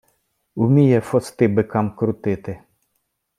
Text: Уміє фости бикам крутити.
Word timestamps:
Уміє 0.55 1.01
фости 1.01 1.47
бикам 1.47 1.95
крутити. 1.95 2.63